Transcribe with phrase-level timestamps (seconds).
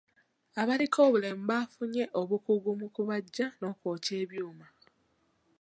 [0.61, 4.67] Abaliko obulemu baafunye obukugu mu kubajja n'okwokya ebyuma.